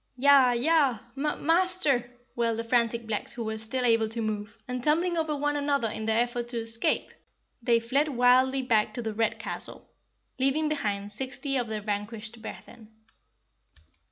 [0.15, 4.83] "Yah, yah, mah MASTER!" wailed the frantic blacks who were still able to move, and
[4.83, 7.13] tumbling over one another in their effort to escape,
[7.61, 9.91] they fled wildly back to the Red Castle,
[10.39, 12.91] leaving behind sixty of their vanquished brethren.